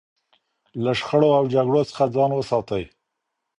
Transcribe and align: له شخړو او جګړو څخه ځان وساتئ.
له 0.83 0.91
شخړو 0.99 1.29
او 1.39 1.43
جګړو 1.53 1.81
څخه 1.89 2.03
ځان 2.15 2.31
وساتئ. 2.35 2.83